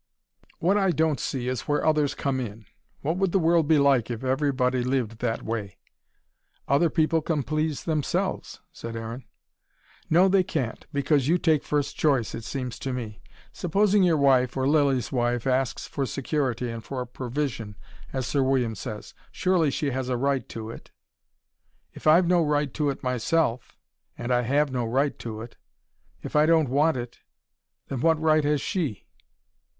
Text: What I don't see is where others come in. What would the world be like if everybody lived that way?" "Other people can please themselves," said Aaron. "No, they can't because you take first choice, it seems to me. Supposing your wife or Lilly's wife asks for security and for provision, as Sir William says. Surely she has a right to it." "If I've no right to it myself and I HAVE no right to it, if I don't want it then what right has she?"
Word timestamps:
What 0.57 0.79
I 0.79 0.89
don't 0.89 1.19
see 1.19 1.47
is 1.47 1.67
where 1.67 1.85
others 1.85 2.15
come 2.15 2.39
in. 2.39 2.65
What 3.01 3.17
would 3.17 3.31
the 3.31 3.37
world 3.37 3.67
be 3.67 3.77
like 3.77 4.09
if 4.09 4.23
everybody 4.23 4.83
lived 4.83 5.19
that 5.19 5.43
way?" 5.43 5.77
"Other 6.67 6.89
people 6.89 7.21
can 7.21 7.43
please 7.43 7.83
themselves," 7.83 8.61
said 8.73 8.95
Aaron. 8.95 9.25
"No, 10.09 10.27
they 10.27 10.41
can't 10.41 10.87
because 10.91 11.27
you 11.27 11.37
take 11.37 11.63
first 11.63 11.97
choice, 11.97 12.33
it 12.33 12.43
seems 12.43 12.79
to 12.79 12.91
me. 12.91 13.21
Supposing 13.53 14.01
your 14.01 14.17
wife 14.17 14.57
or 14.57 14.67
Lilly's 14.67 15.11
wife 15.11 15.45
asks 15.45 15.85
for 15.87 16.07
security 16.07 16.67
and 16.71 16.83
for 16.83 17.05
provision, 17.05 17.75
as 18.11 18.25
Sir 18.25 18.41
William 18.41 18.73
says. 18.73 19.13
Surely 19.31 19.69
she 19.69 19.91
has 19.91 20.09
a 20.09 20.17
right 20.17 20.49
to 20.49 20.71
it." 20.71 20.89
"If 21.93 22.07
I've 22.07 22.25
no 22.25 22.41
right 22.43 22.73
to 22.73 22.89
it 22.89 23.03
myself 23.03 23.77
and 24.17 24.33
I 24.33 24.41
HAVE 24.41 24.71
no 24.71 24.83
right 24.83 25.19
to 25.19 25.41
it, 25.43 25.57
if 26.23 26.35
I 26.35 26.47
don't 26.47 26.69
want 26.69 26.97
it 26.97 27.19
then 27.89 28.01
what 28.01 28.19
right 28.19 28.43
has 28.43 28.61
she?" 28.61 29.05